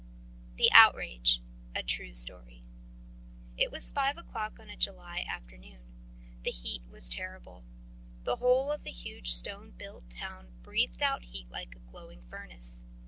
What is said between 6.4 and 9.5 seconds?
The heat was terrible. The whole of the huge